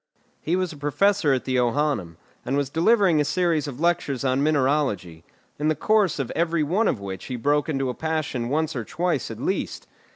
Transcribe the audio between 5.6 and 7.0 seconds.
the course of every one of